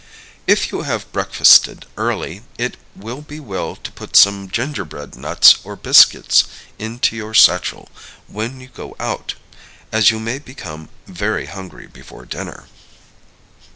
If 0.47 0.71
you 0.71 0.81
have 0.81 1.11
breakfasted 1.11 1.85
early, 1.95 2.41
it 2.57 2.75
will 2.95 3.21
be 3.21 3.39
well 3.39 3.75
to 3.75 3.91
put 3.91 4.15
some 4.15 4.49
gingerbread 4.49 5.15
nuts 5.15 5.57
or 5.63 5.75
biscuits 5.75 6.43
into 6.79 7.15
your 7.15 7.35
satchel 7.35 7.87
when 8.25 8.59
you 8.59 8.67
go 8.69 8.95
out, 8.99 9.35
as 9.91 10.09
you 10.09 10.19
may 10.19 10.39
become 10.39 10.89
very 11.05 11.45
hungry 11.45 11.85
before 11.85 12.25
dinner. 12.25 12.65